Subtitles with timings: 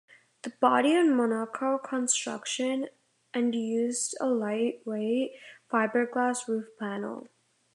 [0.41, 2.87] The body was of monocoque construction
[3.35, 5.33] and used a lightweight
[5.71, 7.29] fiberglass roof panel.